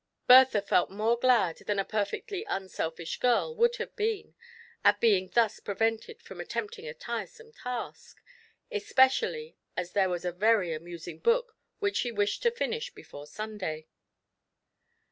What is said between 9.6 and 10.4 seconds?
as there was a